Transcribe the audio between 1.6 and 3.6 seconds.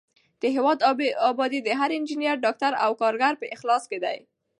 د هر انجینر، ډاکټر او کارګر په